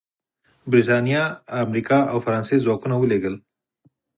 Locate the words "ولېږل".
2.97-3.35